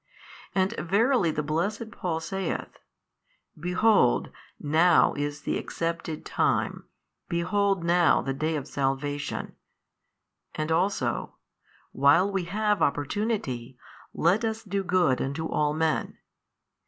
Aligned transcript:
And 0.55 0.73
verily 0.79 1.29
the 1.29 1.43
blessed 1.43 1.91
Paul 1.91 2.19
saith, 2.19 2.79
Behold, 3.55 4.31
now 4.59 5.13
is 5.13 5.41
the 5.41 5.59
accepted 5.59 6.25
time, 6.25 6.85
behold 7.29 7.83
now 7.83 8.19
the 8.23 8.33
day 8.33 8.55
of 8.55 8.67
salvation, 8.67 9.55
and 10.55 10.71
also, 10.71 11.35
While 11.91 12.31
we 12.31 12.45
have 12.45 12.81
opportunity, 12.81 13.77
let 14.11 14.43
us 14.43 14.63
do 14.63 14.83
good 14.83 15.21
unto 15.21 15.45
all 15.47 15.71
men. 15.75 16.17